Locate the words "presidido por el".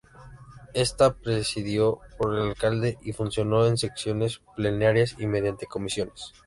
1.13-2.41